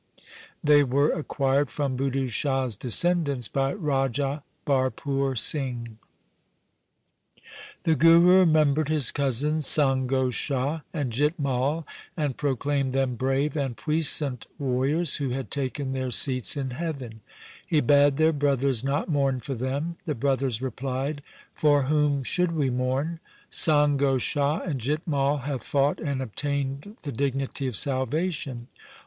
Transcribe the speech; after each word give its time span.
They 0.63 0.83
were 0.83 1.11
acquired 1.11 1.69
from 1.69 1.95
Budhu 1.95 2.27
Shah's 2.27 2.75
descendants 2.75 3.47
by 3.47 3.71
Raja 3.73 4.41
Bharpur 4.65 5.37
Singh. 5.37 5.99
The 7.83 7.93
Guru 7.93 8.39
remembered 8.39 8.89
his 8.89 9.11
cousins 9.11 9.67
Sango 9.67 10.33
Shah 10.33 10.79
and 10.91 11.11
Jit 11.11 11.37
Mai, 11.37 11.83
and 12.17 12.35
proclaimed 12.35 12.93
them 12.93 13.13
brave 13.13 13.55
and 13.55 13.77
puissant 13.77 14.47
warriors 14.57 15.17
who 15.17 15.29
had 15.29 15.51
taken 15.51 15.91
their 15.91 16.09
seats 16.09 16.57
in 16.57 16.71
heaven. 16.71 17.21
He 17.67 17.79
bade 17.79 18.17
their 18.17 18.33
brothers 18.33 18.83
not 18.83 19.07
mourn 19.07 19.39
for 19.39 19.53
them. 19.53 19.97
The 20.07 20.15
brothers 20.15 20.63
replied,' 20.63 21.21
For 21.61 21.83
whom 21.83 22.23
should 22.23 22.53
we 22.53 22.71
mourn? 22.71 23.19
Sango 23.51 24.19
Shah 24.19 24.61
and 24.61 24.81
Jit 24.81 25.03
Mai 25.05 25.37
have 25.45 25.61
fought 25.61 25.99
and 25.99 26.23
obtained 26.23 26.97
the 27.03 27.11
dignity 27.11 27.67
of 27.67 27.75
salvation. 27.75 28.65